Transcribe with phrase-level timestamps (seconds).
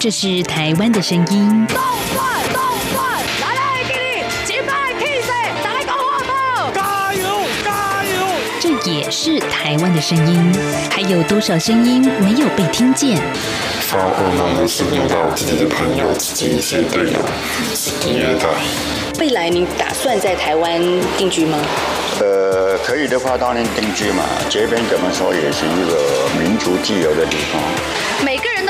[0.00, 1.66] 这是台湾的声音。
[1.66, 1.76] 动
[2.14, 5.28] 转动转，来来给你，击败 K 死，
[5.62, 6.72] 打来讲话不？
[6.72, 7.22] 加油
[7.62, 8.24] 加油！
[8.58, 10.58] 这也是台湾的声音。
[10.90, 13.18] 还有多少声音没有被听见？
[13.82, 17.18] 发噩梦的是遇到自己的朋友、自己一些队友
[17.74, 18.48] 是虐待。
[19.18, 20.80] 未来你打算在台湾
[21.18, 21.58] 定居吗？
[22.20, 24.24] 呃，可以的话当然定居嘛。
[24.48, 27.60] 这边怎么说也是一个民族自由的地方。
[28.24, 28.44] 每个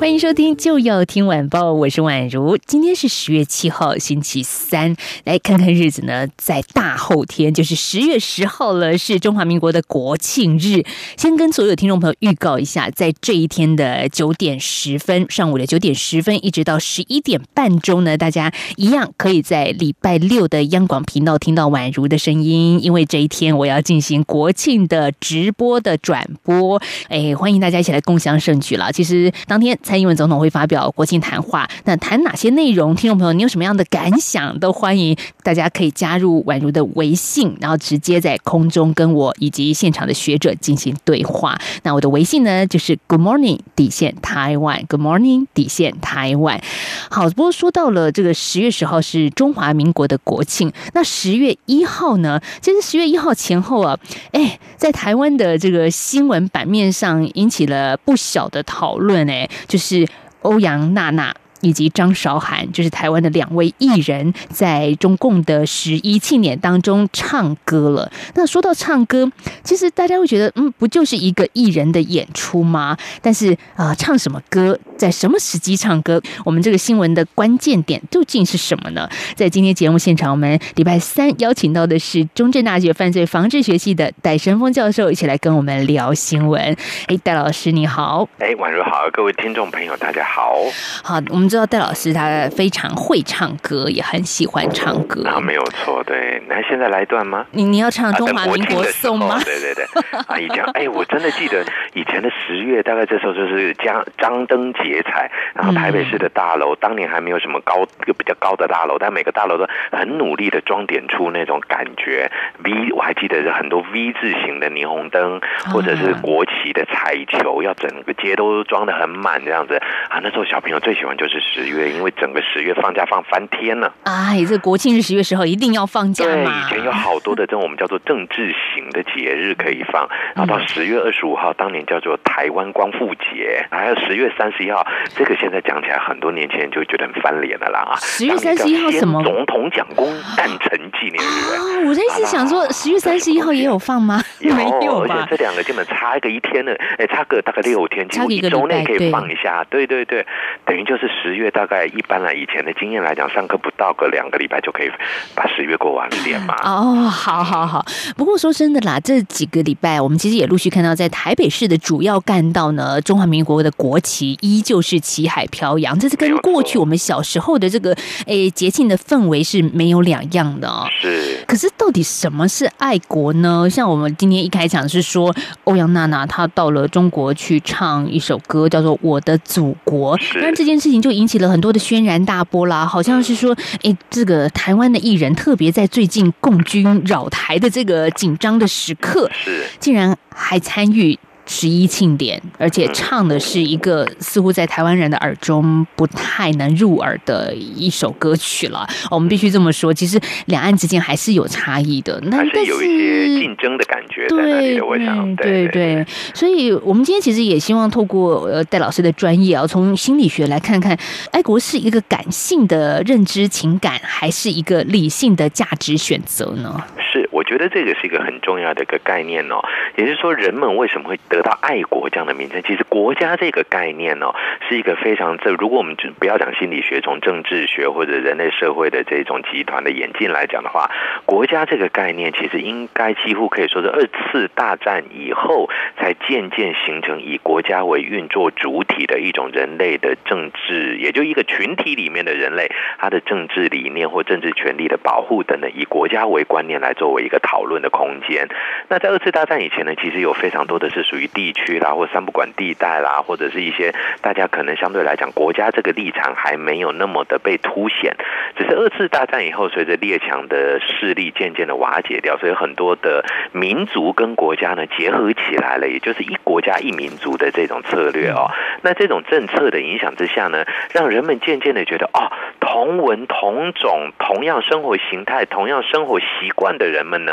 [0.00, 2.56] 欢迎收听，就要听晚报，我是宛如。
[2.56, 10.82] 今天是十月七号，星期三，来看看日子呢，在大后天，就是十月十号了，是中华民国的国庆日。
[11.18, 28.90] 先跟所有听众朋友预告一下，在这一天的九点十分，上午的九点十分，一直到十一点半钟呢，大家一样可以在礼拜六的央广频道听到宛如的声音，因为这一天我要进行国庆的直播的转播，哎，欢迎大家一起来共享盛举了。
[28.90, 29.78] 其实当天。
[29.90, 32.94] 蔡英文总统会发表国庆谈话，那谈哪些内容？
[32.94, 34.56] 听众朋友，你有什么样的感想？
[34.60, 41.60] 都欢迎大家可以加入宛如的微信，然后直接在空中跟我以及现场的学者进行对话。
[41.82, 46.62] 那我的微信呢，就是 Good morning 底线台湾，Good morning 底线台湾。
[47.10, 52.40] 好，不过说到了这个十月十号是中华民国的国庆，那十月一号呢？
[52.60, 53.98] 其实十月一号前后啊，
[54.30, 59.79] 哎，在台湾的这个新闻版面上引起了不小的讨论，哎，就。
[59.80, 60.06] 是
[60.42, 61.34] 欧阳娜娜。
[61.62, 68.10] 以及张韶涵，就是台湾的两位艺人，在中共的十一庆典当中唱歌了。
[68.34, 69.30] 那说到唱歌，
[69.62, 72.96] 其实大家会觉得，嗯，不就是一个艺人的演出吗？
[73.20, 79.08] 但是啊，唱什么歌，在什么时机唱歌，我们这个新闻的关键点究竟是什么呢？
[79.34, 86.60] 在今天节目现场，我们礼拜三邀请到的是中正大学犯罪防治学系的戴神峰教授，一起来跟我们聊新闻。
[87.08, 88.26] 哎，戴老师你好。
[88.38, 90.54] 哎，宛如好，各位听众朋友大家好。
[91.02, 91.50] 好，我们。
[91.50, 95.26] 知道戴老师他非常会唱歌，也很喜欢唱歌。
[95.26, 96.40] 啊，没有错，对。
[96.48, 97.44] 那现在来一段吗？
[97.50, 99.40] 你你要唱《中华民国颂》吗？
[99.44, 99.84] 对对对。
[100.28, 112.30] 啊，以前哎，我真的记得以前的十月，大概这时候就是张张灯结彩，然后台北市的大楼，当年还没有什么高又比较高的大楼，但每个大楼都很努力的装点出那种感觉。
[112.64, 115.40] V 我还记得是很多 V 字形的霓虹灯，
[115.72, 119.76] 或者是国旗的彩球，要整个街都装的很满这样子。
[120.08, 121.40] 啊，那时候小朋友最喜欢就是。
[121.52, 123.88] 十月，因为整个十月放假放翻天了。
[124.04, 134.79] 啊哎，这国庆日十月十号一定要放假对，以前有好多的这种我们叫做政治型的节日可以放，然后到十月二十五号，当年叫做台湾光复节，还有十月三十一号，
[135.16, 137.96] 这个现在讲起来，很多年轻人就觉得很翻脸了啦啊！
[138.00, 139.22] 十月三十一号什么？
[139.24, 141.26] 总统讲功诞辰纪念日。
[141.26, 144.22] 啊，我在一直想说，十月三十一号也有放吗？
[144.40, 149.64] 没有而且这两个根本差一个一天呢，哎，差个大概六天，几乎一周内可以放一下。
[149.68, 150.24] 对对对，
[150.64, 151.40] 等于就是十。
[151.40, 154.90] 月大概一般来以前的经验来讲，上课不到个两个礼拜就可以
[155.34, 156.54] 把十月过完一点嘛。
[156.62, 157.82] 哦，好好好。
[158.14, 165.98] 不过说真的啦，这几个礼拜我们其实也陆续看到，在台北市的主要干道呢，中华民国的国旗依旧是旗海飘扬。
[165.98, 167.94] 这是跟过去我们小时候的这个
[168.26, 170.86] 诶节庆的氛围是没有两样的哦。
[171.00, 171.44] 是。
[171.46, 173.68] 可是到底什么是爱国呢？
[173.68, 181.10] 像我们今天一开场是说欧阳娜娜她到了中国去唱一首歌，叫做《我的祖国》，当然这件事情就。
[181.10, 191.18] 引起了很多的轩然大波啦，好像是说，诶，这个台湾的艺人特别在最近共军扰台的这个紧张的时刻，是竟然还参与。
[191.52, 198.86] 十一庆典，而且唱的是一个似乎在台湾人的耳中不太能入耳的一首歌曲了。
[199.10, 204.80] 我们必须这么说，其实两岸之间还是有差异的，那是有一些竞争的感觉在那里。
[204.80, 210.96] 我想，对对，所以我们今天其实也希望透过呃戴老师的专业啊，从心理学来看看，
[211.32, 216.82] 爱国是一个感性的认知情感，还是一个理性的价值选择呢？
[217.12, 219.58] 是，我觉得这个是一个很重要的一个概念哦。
[219.96, 222.62] 也就是说，人们为什么会得到爱国这样的名称？
[222.62, 224.32] 其实，国家这个概念哦，
[224.68, 225.50] 是一个非常这。
[225.50, 230.88] 如果我们就不要讲心理学，从政治学或者人类社会的这种集团的演进来讲的话，
[231.26, 235.68] 国家这个概念其实应该几乎可以说是二次大战以后
[235.98, 248.48] 才渐渐形成以国家为运作主体的一种人类的政治，也就一个群体里面的人类，他的政治理念或政治权利的保护等等，以国家为观念来作为一个讨论的空间。
[248.88, 258.16] 那在二次大战以前呢，其实有非常多的是属于地区啦，或三不管地带啦，或者是一些大家可能相对来讲国家这个立场还没有那么的被凸显。
[258.56, 268.50] 只是二次大战以后，随着列强的势力渐渐的瓦解掉，所以很多的民族跟国家呢结合起来了，也就是一国家一民族的这种策略哦。
[268.82, 277.29] 那这种政策的影响之下呢，让人们渐渐的觉得哦，同文同种、同样生活形态、同样生活习惯的人们呢，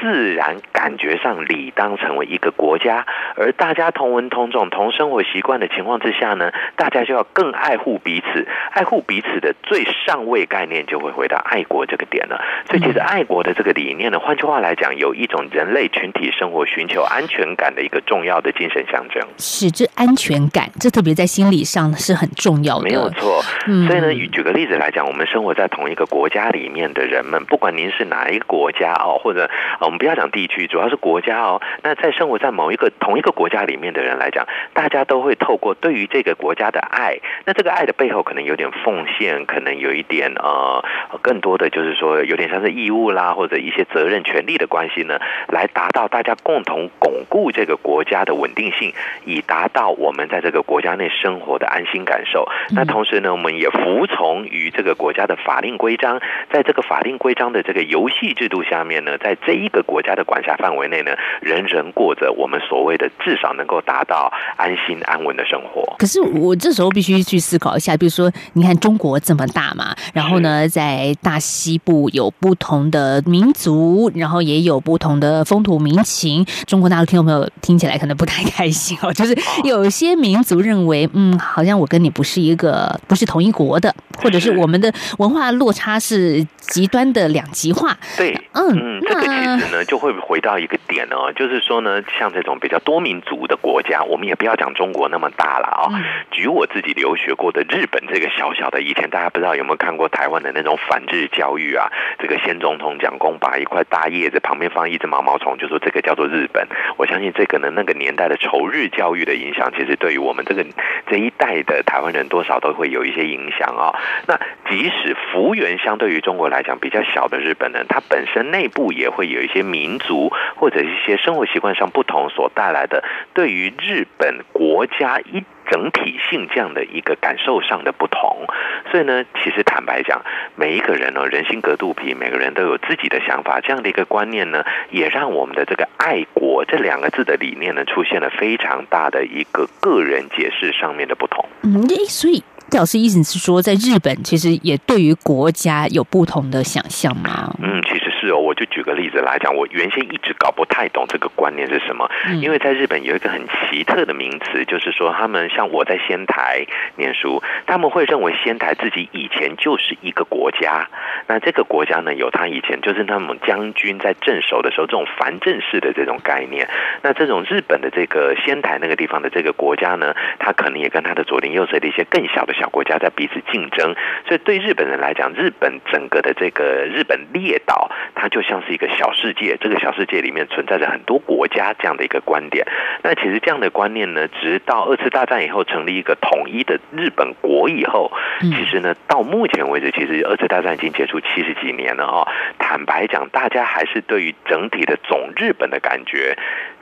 [0.00, 3.06] 自然感觉上理当成为一个国家。
[3.36, 8.46] 而大家同文同种、同生活习惯的情况之下呢，大家就要更爱护彼此。
[8.72, 12.42] 爱护彼此的最上位概念就会回到爱国这个点了。
[12.68, 19.22] 所以，其实爱国的这个理念呢，换句话来讲，有一种人类群体生活寻求安全感的一个重要的精神象征。
[19.38, 22.84] 是这安全感，这特别在心理上是很重要的。
[22.84, 23.42] 没有错。
[23.66, 29.50] 嗯所以呢，举举个例子来讲，我们生活在同一个国家里面的人们，不管您是哪一个国家哦，或者
[29.80, 31.60] 啊我们不要讲地区，主要是国家哦。
[31.82, 40.84] 那在生活在某一个同一个国家里面的人来讲，大家都会透过对于这个国家的爱，那这个爱的背后可能有点奉献，可能有一点呃，
[41.22, 45.18] 更多的就是说有点像是义务啦，或者一些责任、权利的关系呢，
[45.48, 48.92] 来达到大家共同巩固这个国家的稳定性，
[49.24, 52.48] 以达到我们在这个国家内生活的安心感受。
[52.70, 56.20] 那同时呢，我们也服从于这个国家的法令规章，
[56.50, 65.96] 在这个法令规章的这个游戏制度下面呢，在这一个国家的管辖范围内呢，人人过着我们所谓的至少能够达到安心安稳的生活。
[65.98, 76.44] 可是我这时候必须去思考一下，比如说，你看中国这么大嘛，然后呢，在大西部有不同的民族，然后也有不同的风土民情。
[76.66, 87.96] 中国大陆听众朋友听起来可能不太开心哦，就是有些民族认为，嗯，好像我跟你不是一个，不是同一国的，或者是我们的文化落差是极端的两极化。
[88.16, 95.88] 对，嗯嗯，这个其那实呢，就会回到一个点哦，就是说呢，像这种比较多民族的国家，我们也不要讲中国那么大了啊、
[96.30, 101.90] 举我自己留学过的日本这个小小的，以前大家不知道有没有看过台湾的那种反日教育啊？
[102.18, 106.66] 这个先总统蒋公把一块大叶子旁边放一只毛毛虫，就说这个叫做日本。
[106.96, 110.64] 我相信这个呢，那个年代的仇日教育的影响，其实对于我们这个
[111.08, 113.94] 这一代的台湾人，多少都会有一些影响啊、
[114.26, 114.38] 那
[114.68, 123.04] 即使幅员相对于中国来讲比较小的日本人，他本身内部也会有一些民族或者一些生活习惯上不同所带来的，
[123.34, 128.46] 对于日本国家一整体性这样的一个感受上的不同。
[128.90, 130.22] 所以呢，其实坦白讲，
[130.54, 141.44] 每一个人呢，人心隔肚皮，每个人都有自己的想法，这样的一个观念呢，也让我们的这个爱国这两个字的理念呢，出现了非常大的一个个人解释上面的不同。
[141.62, 147.52] 嗯，诶所以廖老师意思是说，在日本其实也对于国家有不同的想象吗？
[147.60, 152.40] 嗯，其实是哦，我就举个例子来讲，我原先一直搞不太懂这个观念是什么，嗯。
[152.40, 160.88] 因为在日本有一个很奇特的名词，就是说他们像我在仙台念书，他们会认为仙台自己以前就是一个国家，
[161.28, 166.68] 那这个国家呢有他以前就是他们将军在镇守的时候这种藩镇式的这种概念，
[167.02, 173.94] 那这种日本的这个仙台那个地方的这个国家呢，他可能也跟他的左邻右舍的一些更小的小国家在彼此竞争，
[174.26, 182.66] 所以对日本人来讲，日本整个的这个日本列岛，它就像是一个小世界，这个小世界里面存在着很多国家这样的一个观点。
[183.04, 188.10] 那其实这样的观念呢，直到二次大战以后成立一个统一的日本国以后，
[188.42, 192.26] 嗯其实呢，到目前为止，其实二次大战已经结束七十几年了哦。
[192.58, 196.36] 坦白讲，大家还是对于整体的总日本的感觉，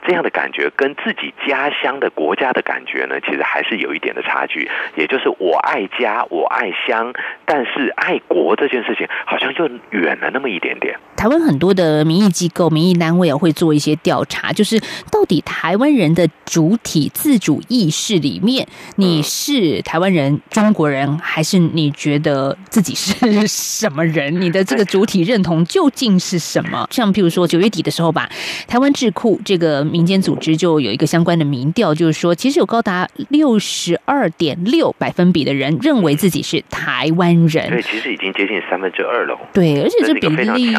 [0.07, 4.69] 这样的感觉跟自己家乡的国家的感觉呢，其实还是有一点的差距。
[4.95, 7.13] 也就是我爱家，我爱乡，
[7.45, 10.97] 但是爱国这件事情好像又远了那么一点点。
[11.25, 14.79] 台湾很多的民意机构、民意单位也，会做一些调查，就是
[15.09, 18.67] 到底台湾人的主体自主意识里面，
[18.97, 23.15] 你是台湾人、中国人，还是你觉得自己是
[23.47, 24.39] 什么人？
[24.39, 26.87] 你的这个主体认同究竟是什么？
[26.93, 28.29] 像譬如说九月底的时候吧，
[28.67, 37.67] 台湾智库这个民间组织就有一个相关的民调，就是说，其实有高达六十二点六百分比的人认为自己是台湾人。
[37.71, 39.35] 对，其实已经接近三分之二了。
[39.51, 40.75] 对，而且这比例意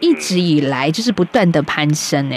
[0.00, 2.36] 一直以来就是不断的攀升呢。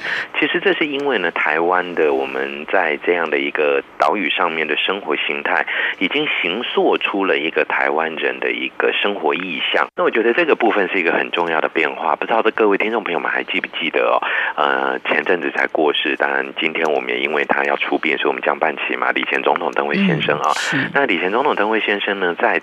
[0.00, 5.66] 是，其实这是因为呢，台湾的我们在这样的一个岛屿上面的生活形态，
[5.98, 9.88] 已经形塑出了一个台湾人的一个生活意向。
[9.96, 12.16] 那我觉得这个部分是一个很重要的变化。
[12.16, 14.18] 不知道的各位听众朋友们还记不记得哦？
[14.56, 22.60] 呃，前阵子才过世，当然今天我们也因为他要出殡，所以我们将办起嘛，李前总统登辉先生啊、是那李前总统登辉先生呢，在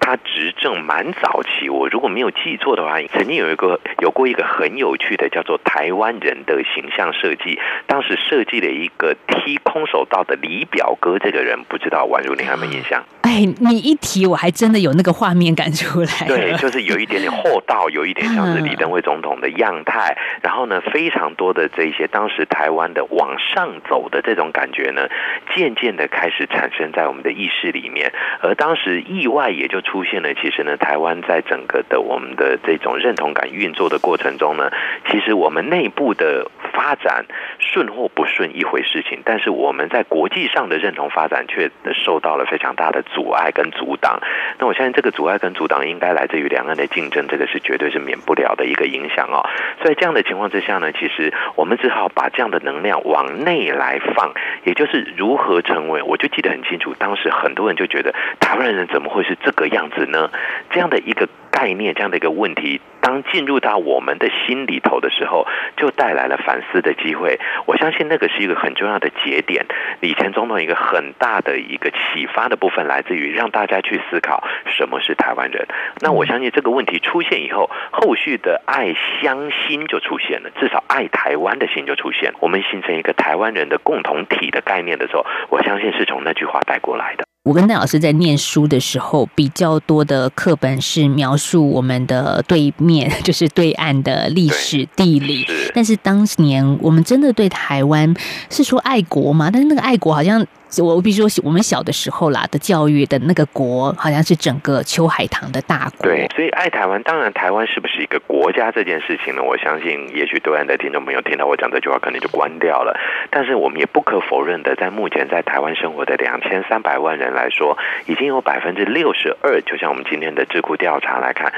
[0.00, 13.02] 他执政蛮早期，我如果没有记错的话，曾经有一个有过一个很有趣的叫做台湾人的形象设计，当时设计了一个踢空手道的李表哥这个人，不知道宛如你有没有印象？
[13.22, 16.06] 哎，你一提，我还真的有那个画面感出来。
[16.28, 20.16] 对，就是有一点点厚道，有一点像是李登辉总统的样态。
[20.42, 25.08] 然后呢，非常多的这些当时台湾的往上走的这种感觉呢，
[25.56, 28.12] 渐渐的开始产生在我们的意识里面。
[28.42, 34.70] 而当时意外也就出现了，其实呢，台湾在整个的我们的这种认同感运作的过程中呢，
[35.10, 37.24] 其实我们内部的发展
[37.58, 44.20] 顺或不顺一回事情，但是我们在国际上的认同发展却受到了非常大的阻碍跟阻挡。
[44.58, 49.40] 那我相信这个阻碍跟阻挡应该来自于两岸的竞争，这个是绝对是免不了的一个影响哦。
[49.82, 56.02] 所以这样的情况之下呢，其实我们只好把这样的能量往内来放，也就是如何成为。
[56.02, 60.30] 我就记得很清楚，当时很多人就觉得台湾人怎么会是这个样子呢？
[60.70, 62.80] 这样的一个概念，这样的一个问题。
[63.00, 67.38] 当进入到我们的心里头的时候，就带来了反思的机会。
[67.66, 69.64] 我相信那个是一个很重要的节点。
[70.00, 75.68] 李前总统一个很大的一个启发的部分，来自于让大家去思考什么是台湾人。
[76.00, 82.32] 那我相信这个问题出现以后，后续的爱乡心就出现了，至少爱台湾的心就出现。
[82.40, 87.24] 我们形成一个台湾人的共同体的概念的时候，我相信是从那句话带过来的。
[87.46, 95.46] 我跟戴老师在念书的时候，比较多的课本是描述我们的对面， 就是对岸的历史地理。
[95.72, 98.12] 但是当年我们真的对台湾
[98.50, 99.48] 是说爱国吗？
[99.52, 100.44] 但是那个爱国好像。
[100.82, 106.02] 我比如说，我们小的时候啦的教育的那个国，好像是整个秋海棠的大国。
[106.02, 109.42] 对，所以爱台湾，当然台湾是不是一个国家这件事情呢？
[109.42, 112.98] 我相信，也许对岸的听众朋友听到我讲这句话，可能就关掉了。
[113.30, 121.52] 但是我们也不可否认的，在目前在台湾生活的两千三百万人来说，已经有百分之六十二，就像我们今天的智库调查来看，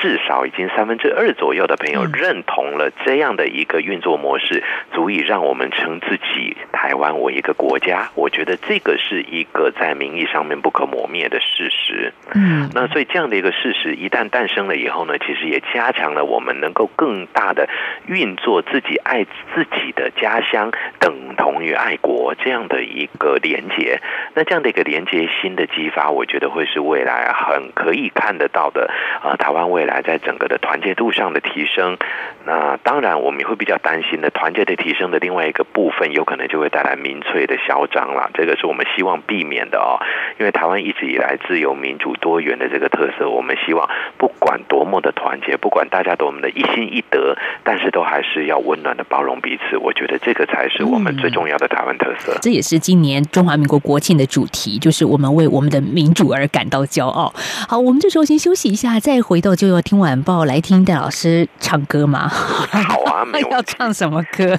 [0.00, 4.62] 至少已经三分之二左右的朋友认同了这样的一个运作模式，
[4.92, 8.10] 足以让我们称自己台湾为一个国家。
[8.14, 8.49] 我觉得。
[8.56, 12.12] 这个是一个在名义上面不可磨灭的事实。
[12.34, 17.68] 嗯，那所以这样的一个事实一旦诞生了以后呢，其实也加强了我们能够更大的
[18.06, 24.00] 运作自己爱自己的家乡，等同于爱国这样的一个连结。
[24.34, 28.90] 那这样的一个连结新的激发，我觉得会是未来很可以看得到的
[29.22, 31.96] 啊，台湾未来在整个的团结度上的提升。
[32.44, 38.30] 那当然，我们也会比较担心的，团结的提升的另外一个部分，有可能就会带来民粹的嚣张了。
[38.40, 40.00] 这个是我们希望避免的哦，
[40.38, 49.76] 因为台湾一直以来自由、民主、多元的这个特色，我们希望不管多么的团结，不管大家多么的一心一德，但是都还是要温暖的包容彼此。
[49.76, 52.34] 我觉得这个才是我们最重要的台湾特色。
[52.40, 57.30] 这也是今年中华民国国庆的主题，就是我们为我们的民主而感到骄傲。
[57.68, 62.26] 好，我们这时候先休息一下，再回到就要听晚报来听戴老师唱歌吗？
[62.26, 64.56] 好啊， 要唱什么歌？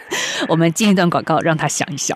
[0.48, 2.16] 我们进一段广告，让他想一想。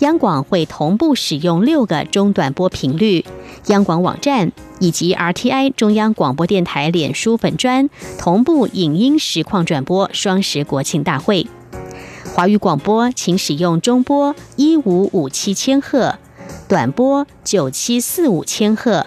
[0.00, 3.24] 央广会同步使用六个中短波频率，
[3.68, 7.88] 央广网站以及 RTI 中央广播电台脸书粉专
[8.18, 11.46] 同步影音实况转播双十国庆大会。
[12.34, 16.18] 华语广播请使用中波一五五七千赫，
[16.68, 19.06] 短波九七四五千赫，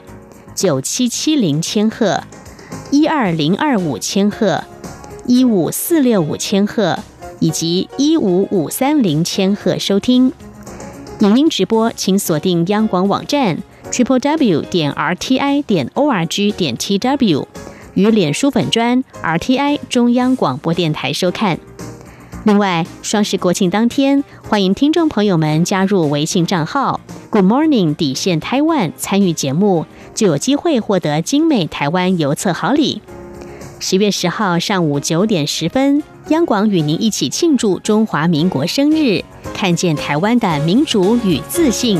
[0.56, 2.24] 九七七零千赫，
[2.90, 4.64] 一二零二五千赫。
[5.28, 6.98] 一五四六五千赫
[7.40, 10.34] 以及一五五三零千赫收听
[11.22, 13.58] 影音直播，请锁定央广网站
[13.92, 17.46] triple w 点 r t i 点 o r g 点 t w
[17.94, 21.60] 与脸书粉专 r t i 中央广播电台收看。
[22.46, 29.86] 另外，双十国庆当天，欢迎听众朋友们加入微信账号 Good Morning 底线台湾参与节目，
[30.16, 33.02] 就有机会获得精美台湾邮册好礼。
[33.82, 42.00] 十月十号上午九点十分，央广与您一起庆祝中华民国生日，看见台湾的民主与自信。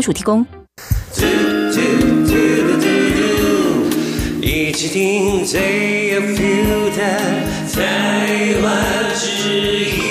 [0.01, 0.45] 署提供。
[4.41, 7.01] 一起听最有 feel 的
[7.73, 9.49] 台湾之
[9.85, 10.01] 音。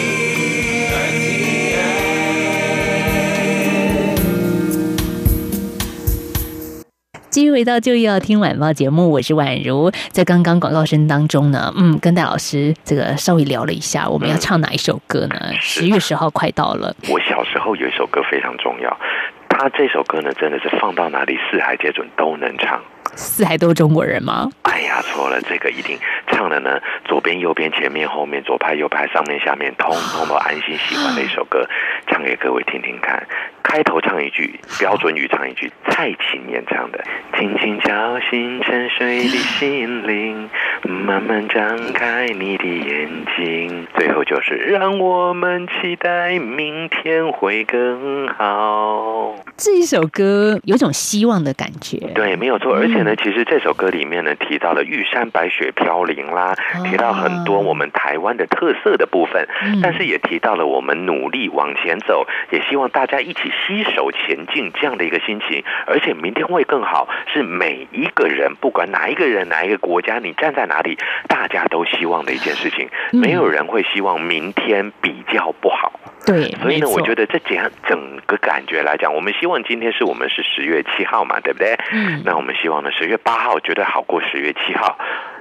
[7.31, 9.91] 继续回到就要听晚报节目，我是宛如。
[10.11, 15.37] 在刚刚广告声当中呢，嗯，跟戴老师这个稍微聊了一下，我们要唱哪一首歌呢？
[15.61, 16.95] 十月十号快到了。
[17.09, 18.91] 我小时候有一首歌非常重要，
[19.61, 22.81] 他这首歌呢，真的是放到哪里四海皆准都能唱。
[23.15, 24.49] 四海都是中国人吗？
[24.63, 25.99] 哎呀，错了，这个一定
[26.29, 31.69] 唱的呢，左边、右边、前面、后面、左拍、右拍、上面、下面，通通都安心喜欢的一首歌，
[32.07, 33.23] 唱给各位听听看。
[33.63, 37.05] 开头唱一句标准语，唱一句蔡琴演唱的，
[37.37, 40.49] 轻轻敲醒沉睡的心灵，
[40.83, 43.87] 慢慢张开你的眼睛。
[43.99, 49.35] 最后就是让我们期待明天会更好。
[49.57, 52.75] 这一首歌有种希望的感觉，对，没有错。
[52.75, 59.47] 而且呢，其实这首歌里面呢提到了玉山白雪飘零啦，提到很多我们台湾的特色的部分，
[59.83, 63.51] 但是也提到了我们努力往前走，也希望大家一起。
[63.67, 70.97] 携手前进这样的一个心情，而且明天会更好，是每一个人不管哪一个人哪一个国家，你站在哪里，
[71.29, 72.89] 大家都希望的一件事情。
[73.13, 75.93] 没有人会希望明天比较不好。
[76.25, 81.77] 对，所以呢，我觉得这这样整个感觉来讲，我们希望今天是我们是十月七号嘛，对不对？
[81.93, 82.23] 嗯。
[82.25, 84.97] 那我们希望呢，十月八号绝对好过十月七号。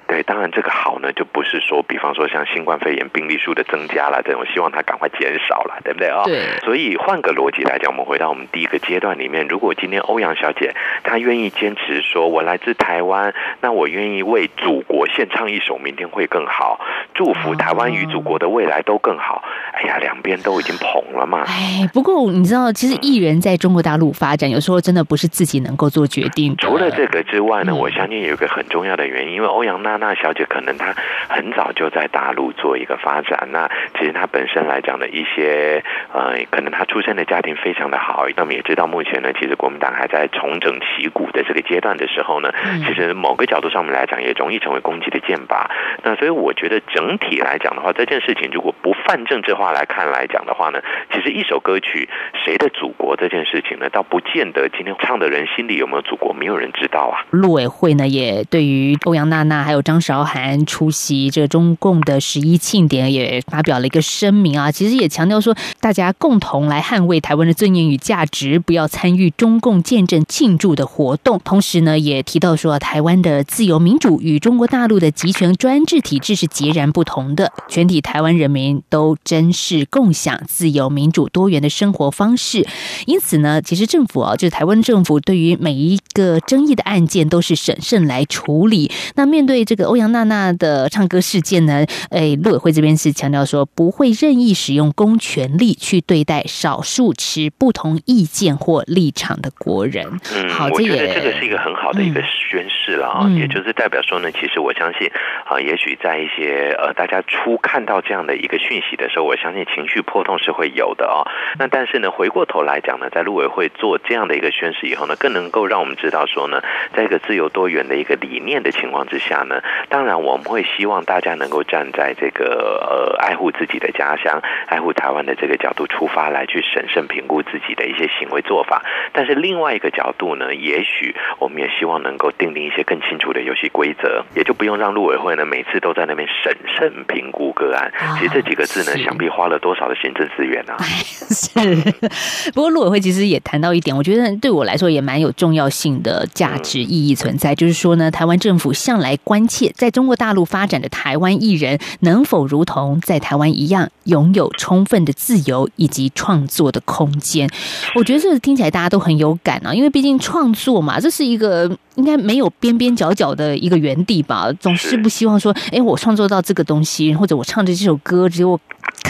[0.10, 6.24] 对，当然这个好呢，就不是说，比方说像新冠肺炎病例数的增加了这种，希望它赶快减少了，对不对啊？
[6.25, 6.42] 对。
[6.66, 10.74] 所以换个逻辑来讲，我们回到我们第一个阶段里面，如果今天欧阳小姐
[11.04, 16.80] 她愿意坚持说，我来自台湾，那我愿意为祖国献唱一首《明天会更好》，
[17.13, 19.44] 祝福台湾与祖国的未来都更好。
[19.74, 21.44] 哎呀，两边都已经捧了嘛。
[21.46, 26.58] 哎，不过你知道，其实艺人在中国大陆发展，有时候真的不是自己能够做决定。
[26.58, 29.98] 除了这个之外呢，我相信有一个很重要的原因，因为欧阳娜。
[29.99, 30.93] 那小姐可能她
[31.27, 33.49] 很早就在大陆做一个发展。
[33.51, 35.83] 那其实她本身来讲的一些
[36.13, 38.25] 呃，可能她出生的家庭非常的好。
[38.35, 42.51] 那么也知道目前呢，其实国民党还在重整旗鼓的这个阶段的时候呢，
[42.88, 45.65] 其实某个角度上面来讲，也容易成为攻击的箭靶。
[46.03, 50.79] 那所以我觉得整体来讲的话，这件事情如果不泛政治化来看来讲的话呢，
[51.12, 52.07] 其实一首歌曲
[52.45, 57.25] 谁的祖国这件事情呢，倒不见得今天唱的人心里有没有祖国，没有人知道啊。
[57.31, 59.81] 陆委会呢，也对于欧阳娜娜还有。
[59.89, 71.41] 张韶涵出席这中共的十一庆典，也发表了一个声明啊，其实也强调说，大家共同来捍卫台湾的尊严与价值，不要参与中共见证庆祝的活动。
[71.43, 82.63] 同时呢，也提到说，台湾的自由民主与中国大陆的集权专制体制是截然不同的，全体台湾人民都珍视共享自由民主多元的生活方式。
[83.08, 88.91] 因此呢，其实政府啊，就是台湾政府对于每一个争议的案件都是审慎来处理。
[89.15, 89.79] 那面对这。
[89.86, 91.86] 欧阳娜娜的唱歌事件呢？
[92.10, 100.06] 哎，陆委会这边是强调说，不会任意使用公权力去对待少数持不同意见或立场的国人。
[100.36, 105.10] 嗯，好，我觉得这个是一个很好的一个宣示了啊，也就是代表说呢，其实我相信
[105.46, 111.24] 啊，也许在一些呃大家初看到这样的一个讯息的时候，我相信情绪波动是会有的啊。
[111.58, 116.62] 那但是呢，回过头来讲呢，在陆委会做这样的一个宣示以后呢，更能够让我们知道说呢，
[116.96, 119.62] 在一个自由多元的一个理念的情况之下呢。
[119.89, 128.84] 当然，我们会希望大家能够站在这个呃爱护自己的家乡、爱护台湾的这个角度出发，来去审慎评估自己的一些行为做法。
[129.13, 137.91] 但是另外一个角度呢，也许我们也希望能够订定一些更清楚的游戏规则，也就不用让陆委会呢每次都在那边审慎评估个案。
[138.19, 140.77] 其实这几个字呢，想必花了多少的行政资源啊？
[140.84, 142.51] 是。
[142.51, 149.73] 不过陆委会其实也谈到一点，我觉得对我来说也蛮有重要性的价值意义存在，就是说呢，台湾政府向来关且。
[149.75, 157.49] 在中国大陆发展的台湾艺人，能否如同在台湾一样，拥有充分的自由以及创作的空间？
[157.95, 164.49] 我觉得这听起来大家都很有感啊，因为毕竟创作嘛，这是一个应该没有边边角角的一个原地吧。
[164.59, 168.59] 总是不希望说，哎，我创作到这个东西，或者我唱的这首歌，只有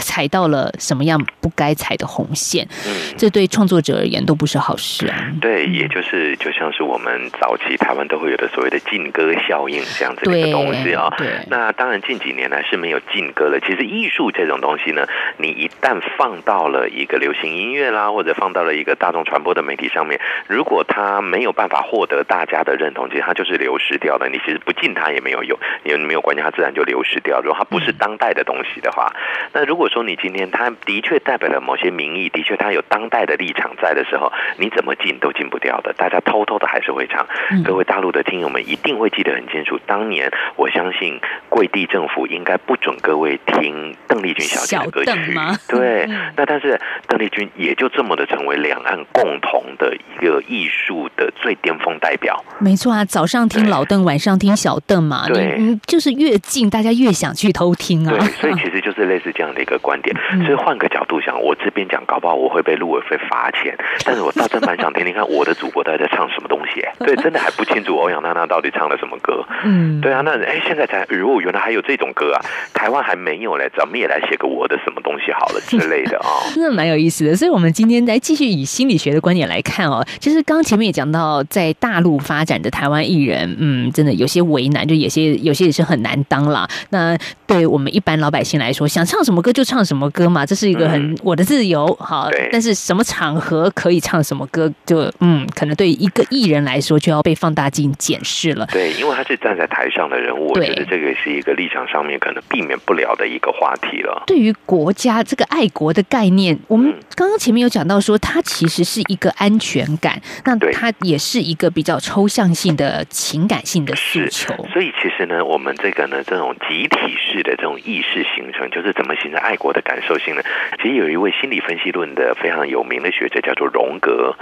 [0.09, 5.15] 踩到了什么样不该踩的红线，嗯这对创作者而言都不是好事啊。
[5.39, 13.59] 对，也就是就像是我们早期台湾都会有的所谓的禁歌效应这样子的一个东西啊、对对那当然近几年来是没有禁歌了。
[13.59, 15.05] 其实艺术这种东西呢，
[15.37, 24.27] 你一旦放到了一个流行音乐啦，或者放到了一个大众传播的媒体上面，如果它没有办法获得大家的认同，其实它就是流失掉的。
[24.27, 27.39] 你其实不禁它也没有用，也没有关系，它自然就流失掉。
[27.41, 29.13] 如果它不是当代的东西的话，
[29.53, 37.25] 那如果说你今天他的确代表了某些民意，的确他有当代的立场在的时候，你怎么禁都禁不掉的，大家偷偷的还是会唱。
[37.63, 52.43] 各位大陆的听友们一定会记得很清楚，当年我相信贵地政府应该不准各位听邓丽君小姐的歌曲小邓吗， 对，那但是邓丽君也就这么的成为两岸共同的一个艺术的最巅峰代表。
[52.59, 60.15] 没错啊，早上听老邓，晚上听小邓嘛，你对你就是越近，大家越想去偷听啊对。，所以其实就是类似这样的一个观点。
[60.45, 63.75] 所以换个角度想，我这边讲搞不好我会被陆委会罚钱，
[64.05, 66.85] 但是我倒真蛮想听听看我的祖国到底在唱什么东西。
[67.03, 69.43] 对，真的还不清楚欧阳娜娜到底唱了什么歌。
[69.63, 72.37] 嗯，对啊，那哎，现在才如果原来还有这种歌啊，
[72.73, 80.05] 台湾还没有嘞，咱们也来写个我的什么东西好了之类的啊、真的蛮有意思的，所以，我们今天来继续以心理学的观点来看哦。
[80.19, 86.67] 就是刚刚前面也讲到，在大陆发展的台湾艺人，嗯，真的有些为难，就有些有些也是很难当啦。
[86.89, 92.49] 那对我们一般老百姓来说，想唱什么歌就唱什么歌嘛，这是一个很、我的自由，好对。
[92.51, 98.65] 但是什么场合可以唱什么歌，就嗯，可能对一个艺人来说就要被放大镜检视了。
[98.71, 104.23] 对，因为他是站在台上的人物，我觉得这个是一个立场上面可能避免不了的一个话题了。
[104.27, 114.53] 对于国家这个爱国的概念，我们嗯刚刚前面有讲到说，它其实是一个安全感，那对它也是一个比较抽象性的情感性的诉求。
[114.73, 120.41] 所以其实呢，我们这个呢，这种集体式的这种意识形成，就是怎么形成爱国我的感受性呢？
[120.81, 124.35] 其实有一位心理分析论的非常有名的学者叫做荣格。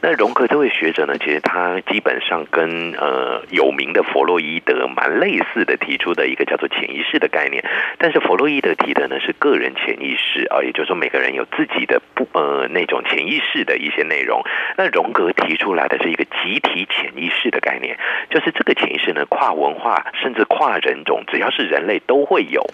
[0.00, 7.64] 那荣格这位学者呢，其实他基本上跟呃有名的弗洛伊德蛮类似的，提出的一个叫做潜意识的概念。
[7.98, 14.42] 但是弗洛伊德提的呢是个人潜意识啊，也就是说每个人有自己的不呃那种潜意识的一些内容。
[14.76, 17.96] 那荣格提出来的是一个集体潜意识的概念，
[18.30, 22.66] 就是这个潜意识呢跨文化甚至跨人种，只要是人类都会有。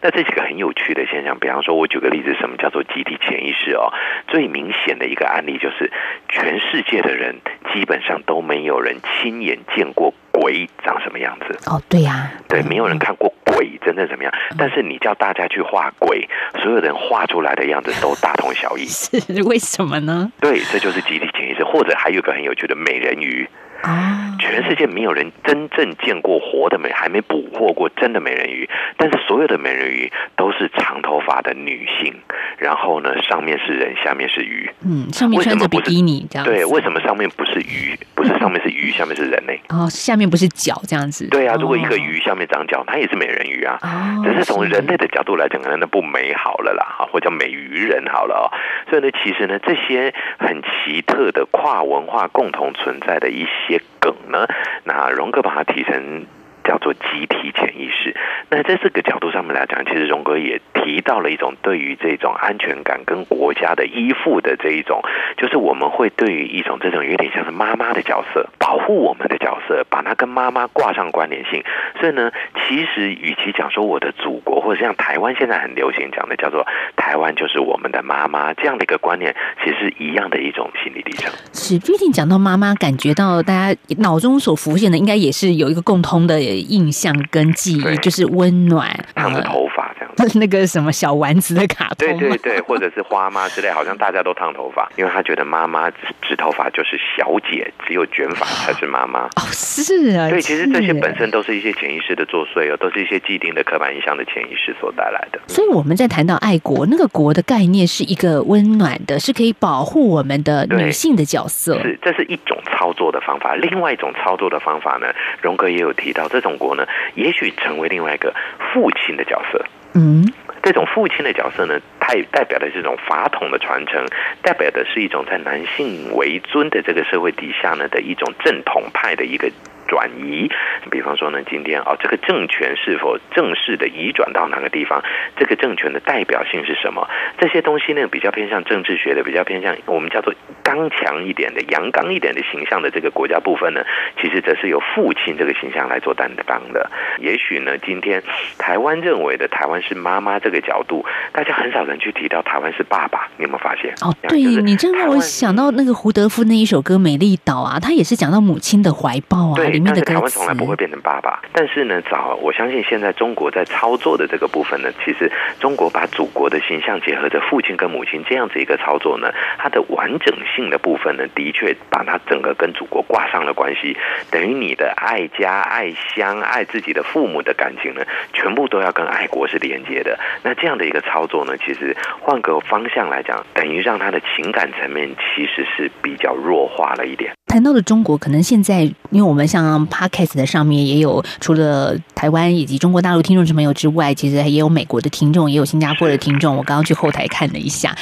[0.00, 3.92] 那这是个很有趣的现象，比方说，我举个例子，什么叫做集体潜意识哦？
[4.28, 5.90] 最明显的一个案例就是，
[6.28, 7.36] 全世界的人
[7.72, 11.58] 基本上都没有人亲眼见过鬼长什么样子。
[11.70, 16.28] 哦，对呀、对，没有人看过鬼真正怎么样，但是你叫大家去画鬼，
[16.60, 18.86] 所有人画出来的样子都大同小异。
[18.90, 20.32] 是为什么呢？
[20.40, 21.62] 对，这就是集体潜意识。
[21.64, 23.48] 或者还有一个很有趣的美人鱼，
[23.82, 32.12] 啊，全世界没有人真正见过活的美，还没捕获过真的美人鱼，但是所有的美人鱼都是长头发的女性，
[32.58, 34.68] 然后呢，上面是人，下面是鱼。
[34.84, 37.96] 嗯，上面穿着比基尼这样子，对，为什么上面不是鱼？
[38.14, 39.52] 不是上面是鱼，下面是人呢？
[39.68, 41.28] 哦下面不是脚这样子？
[41.28, 43.78] 对啊，如果一个哦鱼下面长脚，它也是美人鱼啊。
[43.82, 48.44] 哦只是从人类的角度来讲，可能那不美好了啦，哈，或者叫美鱼人好了哦。
[48.88, 54.46] 所以呢，其实呢，这些很奇特的跨文化共同存在的一些梗呢，
[54.84, 56.26] 那荣格把它提成。
[56.64, 58.14] 叫做集体潜意识。
[58.50, 65.02] 那在这个角度上面来讲，其实荣格也提到了一种对于这种安全感跟国家的依附的这一种，
[65.36, 71.62] 就是我们会对于一种这种有点像是妈妈的角色，保护我们的角色，把它跟妈妈挂上关联性。
[72.00, 72.30] 所以呢，
[72.66, 81.32] 其实与其讲说我的祖国，或者像台湾现在很流行讲的叫做台湾就是我们的妈妈这样的一个观念，其实一样的一种心理历程。
[81.52, 89.81] 是，毕竟讲到妈妈，感觉到大家脑中所浮现的，应该也是有一个共通的印象跟记忆，就是温暖，他的头发
[90.34, 99.24] 那个什么小丸子的卡通，对对对，或者是花妈之类，好像大家都烫头发，因为他觉得妈妈直头发就是小姐，只有卷发才是妈妈。
[99.24, 105.40] 哦，是啊，对，其实这些本身都是一些潜意识的作祟哦，都是一些既定的刻板印象的潜意识所带来的。
[105.46, 111.80] 所以我们在谈到爱国，那个国的概念是一个温暖的，是可以保护我们的女性的角色。
[111.82, 113.54] 是，这是一种操作的方法。
[113.56, 115.06] 另外一种操作的方法呢，
[115.40, 118.32] 荣格也有提到，这种国呢，也许成为另外一个
[118.72, 119.64] 父亲的角色。
[119.94, 120.24] 嗯，
[120.62, 124.06] 这种父亲的角色呢，代代表的这种法统的传承，
[124.42, 129.50] 代表的是一种在男性为尊的这个社会底下呢的一种正统派的一个
[129.92, 130.48] 转移。
[130.90, 135.02] 比方说呢，今天哦，这个政权是否正式的移转到哪个地方？
[135.36, 137.06] 这个政权的代表性是什么？
[137.36, 143.84] 这些东西呢，比较偏向政治学的，比较偏向我们叫做刚强一点的、阳刚一点的形象的这个国家部分呢，
[144.18, 146.90] 其实则是由父亲这个形象来做担当的。
[147.18, 148.22] 也许呢，今天
[148.56, 153.28] 台湾认为的台湾是妈妈这个角度，大家很少人去提到台湾是爸爸。
[153.36, 153.92] 你有没有发现？
[154.00, 161.40] 哦，对你真让我想到那个胡德夫那一首歌《美丽岛》啊，他也是讲到母亲的怀抱啊，面是台湾从来不会变成爸爸。
[161.52, 173.96] 但是呢，早我相信现在中国在操作的这个部分呢，其实中国把祖国的形象结合着父亲跟母亲这样子一个操作呢，它的完整性的部分呢，的确把它整个跟祖国挂上了关系，
[174.30, 180.18] 等于你的爱家、爱乡、爱自己的父母的感情呢，全部都要跟爱国是连接的。
[180.42, 187.32] 那这样的一个操作呢，其实换个方向来讲，等于让他的情感层面其实是比较弱化了一点。
[187.46, 196.56] 谈到的中国，可能现在因为我们像 Podcast 的上面也有，除了台湾以及中国大陆听众朋友之外，其实也有美国的听众，也有新加坡的听众。
[196.56, 197.94] 我刚刚去后台看了一下，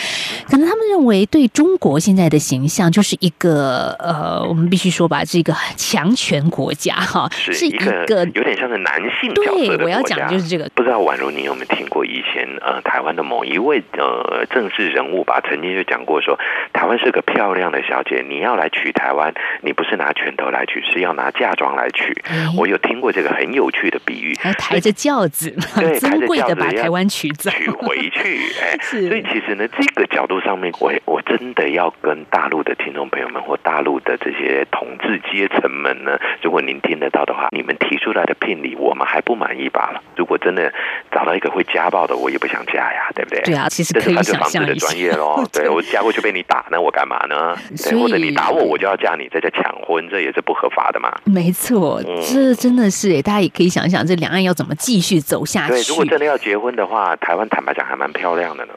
[0.48, 10.68] 可能他们认为对中国现在的形象就是一个呃，我们必须说吧，是一个强权国家哈，是一个有点像是男性角色对，我要讲的就是这个。
[10.74, 16.38] 不知道宛如你有没有听过以前呃台湾的某一位呃政治人物吧，曾经就讲过说，
[16.72, 19.32] 台湾是个漂亮的小姐，你要来娶台湾。
[19.62, 22.16] 你不是拿拳头来娶，是要拿嫁妆来娶。
[22.56, 28.40] 我有听过这个很有趣的比喻，还抬着轿子，对， 尊贵的把台湾娶走，娶回去。
[28.62, 40.00] 哎，所以其实呢，这个角度上面，我我真的要跟大陆的听众朋友们或大陆的这些统治阶层们呢，如果您听得到的话，你们提出来的聘礼，我们还不满意罢了。
[40.16, 40.72] 如果真的
[41.10, 43.40] 找到一个会家暴的，我也不想嫁呀，对不对？
[43.42, 45.44] 对啊，其实可以想象的专业喽。
[45.52, 47.56] 对我嫁过去被你打，那我干嘛呢？
[47.82, 51.10] 对，或者你打我，我就要嫁你，这叫抢婚，这也是不合法的嘛。
[51.24, 55.72] 没错，这真的是，大家也可以想想，这两岸要怎么继续走下去。
[55.72, 58.72] 对，如果真的要结婚的话，台湾坦白讲还蛮漂亮的呢。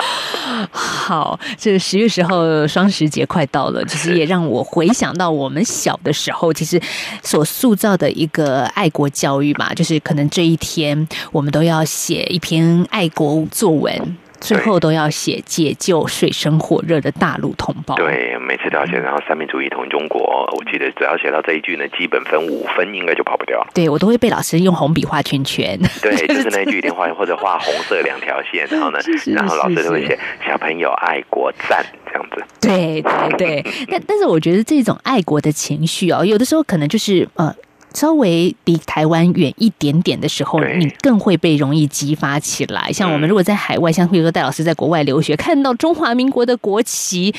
[0.70, 6.80] 好，这十月十号双十节快到了，其实也让我回想到我们小的时候，其实
[7.22, 14.16] 所塑造的一个爱国教育吧，就是可能这一天我们都要写一篇爱国作文。
[14.42, 17.94] 最后都要写解救水深火热的大陆同胞。
[17.94, 20.20] 对，每次都要写，然后三民主义统一中国。
[20.56, 23.64] 我记得只要写到这一句呢，基本分五分，应该就跑不掉。
[23.72, 25.78] 对我都会被老师用红笔画圈圈。
[26.02, 32.44] 对，就是那一句一定画，或者画红色两条线， 然后呢，然后老师都会写小朋友爱国赞这样子。
[32.60, 37.54] 对对对，但 但是我觉得这种爱国的情绪哦，有的时候可能就是呃。
[37.94, 42.90] 稍微离台湾远一点点的时候，你更会被容易激发起来。
[42.92, 47.34] 像我们如果在海外，像比如说戴老师在国外留学，看到中华民国的国旗，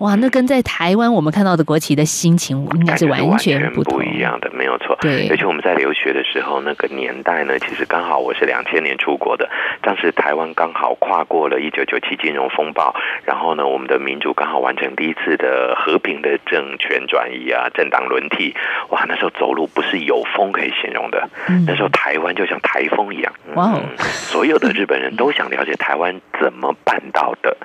[0.00, 4.96] 哇，那跟在台湾我们看到的国旗的心情应该是完全不一样的，没有错。
[5.00, 9.48] 对，而且我们在留学的时候，那个年代呢，其实刚好我是两千年出国的，
[9.82, 12.94] 当时台湾刚好跨过了一九九七金融风暴，
[13.24, 18.54] 然后呢，我们的民主刚好完成第一次的和平的政权转移啊，政党轮替，
[18.88, 19.97] 哇，那时候走路不是。
[20.04, 21.28] 有风可以形容的，
[21.66, 23.78] 那时候台湾就像台风一样，哇！
[23.98, 27.56] 所有的日本人都想了解台湾怎么办到的。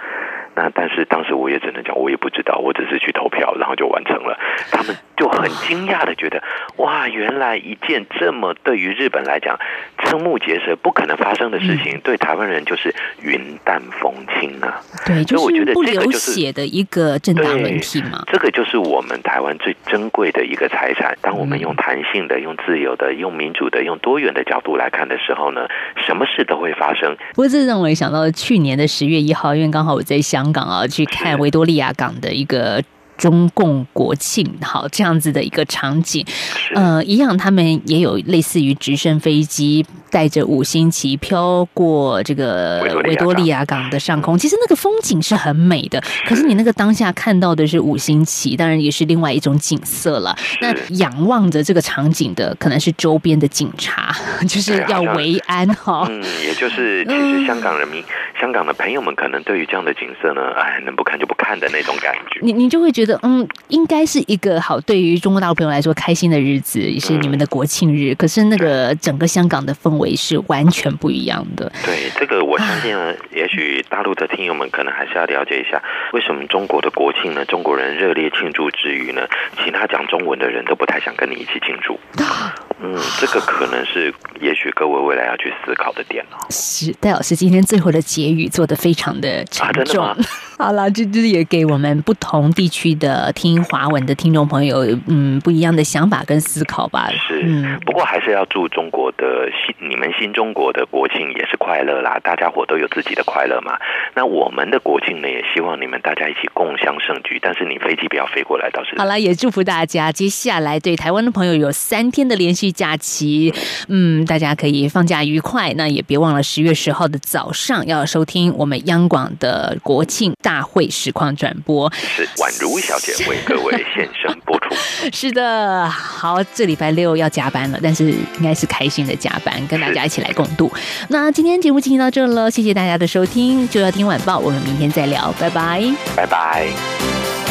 [0.56, 4.38] 那但是当时我也只能讲，我也不知道，我只是去投票，然后就完成了。
[4.70, 6.44] 他们就很惊讶的觉得，
[6.78, 9.60] 哇，原来一件这么对于日本来讲
[9.98, 12.94] 瞠目结舌、不可能发生的事情，对台湾人就是
[13.24, 14.80] 云淡风轻啊。
[15.08, 18.24] 对，就是不流血的一个政党问题嘛。
[18.28, 21.18] 这个就是我们台湾最珍贵的一个财产。
[21.20, 25.68] 当我们用弹性的、用自由的、用民主的、用多元的角度来看的时候呢，
[26.08, 27.16] 什么事都会发生。
[27.36, 30.24] 不过这让我想到去年的十月一号，因为刚好我在。
[30.24, 32.82] 香港啊，去看维多利亚港的一个
[33.18, 36.26] 中共国庆，好这样子的一个场景，
[36.74, 39.86] 呃，一样，他们也有类似于直升飞机。
[40.14, 46.00] 带着五星旗飘过这个维多利亚港的上空，其实那个风景是很美的。
[46.28, 50.38] 可是你那个当下看到的是五星旗，当然也是另外一种景色了。
[50.62, 54.16] 那仰望着这个场景的，可能是周边的警察，
[54.48, 56.06] 就是要维安哈。
[56.08, 58.04] 嗯，也就是其实香港人民、
[58.40, 62.40] 香港的朋友们，可能对于这样的景色呢，哎，能不看就不看的那种感觉。
[62.44, 68.14] 你你就会觉得，嗯，应该是一个好，对于中国大陆朋友来说开心的日子，也是你们的国庆日。
[68.14, 70.03] 可是那个整个香港的氛围。
[70.16, 71.72] 是完全不一样的。
[71.86, 77.46] 对这个，我相信呢，也许大陆的听友们可能还是要了解一下，为什么中国的国庆呢？
[77.46, 79.28] 中国人热烈庆祝之余呢，
[79.64, 82.00] 其他讲中文的人都不太想跟你一起庆祝。
[82.82, 86.38] 嗯，这个可能是也许各位未来要去思考的点哦。
[86.50, 90.04] 是戴老师今天最后的结语做的非常的沉重。
[90.06, 90.16] 吗
[90.60, 97.10] 好了，这这也给我们不同地区的听华文的听众朋友，嗯，不一样的想法跟思考吧。
[97.28, 103.78] 是，嗯，不过还是要祝中国的新你们新中国的国庆也是快乐啦，大家伙都有自己的快乐嘛。
[104.14, 113.54] 那我们的国庆呢，也希望你们大家一起共享盛举，但是你飞机不要飞过来，倒是好了，也祝福大家接下来对台湾的朋友有三天的连续假期，
[113.90, 115.74] 嗯，大家可以放假愉快。
[115.76, 121.92] 那也别忘了十月十号的早上要收听我们央广的国庆大会实况转播。
[121.94, 124.76] 是宛如小姐为各位现身播出。
[125.12, 130.72] 是的，好，这礼拜六要加班了，但是应该是开心的加班，跟大家一起来共度。
[131.10, 135.84] 那今天节目进行到这了，谢谢大家的收听，就要听晚报，我们明天再聊，拜拜。
[136.16, 137.43] 拜拜。